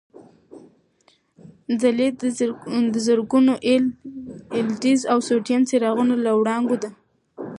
ځلېدا 1.81 2.27
د 2.93 2.95
زرګونو 3.05 3.53
اېل 3.67 3.85
ای 4.55 4.61
ډیز 4.81 4.99
او 5.11 5.19
سوډیم 5.27 5.61
څراغونو 5.69 6.15
له 6.25 6.31
وړانګو 6.39 6.75
ده. 6.83 6.89